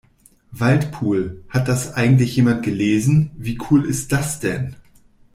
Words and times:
Waldpool, 0.51 1.43
hat 1.47 1.67
das 1.67 1.93
eigentlich 1.93 2.35
jemand 2.35 2.63
gelesen? 2.63 3.29
Wie 3.35 3.59
cool 3.69 3.85
ist 3.85 4.11
das 4.11 4.39
denn? 4.39 4.75